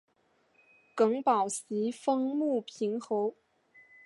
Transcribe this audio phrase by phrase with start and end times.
[0.95, 3.35] 耿宝袭封牟平侯。